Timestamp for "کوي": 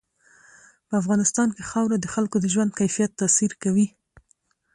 3.63-3.87